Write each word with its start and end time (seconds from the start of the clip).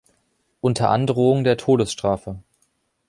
Unter 0.61 0.89
Androhung 0.89 1.43
der 1.43 1.57
Todesstrafe. 1.57 2.41